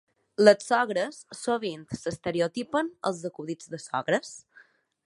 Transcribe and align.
Les 0.45 0.63
sogres 0.69 1.19
sovint 1.41 1.83
s'estereotipen 2.01 2.91
als 3.11 3.23
acudits 3.33 3.73
de 3.77 3.83
sogres. 3.89 4.35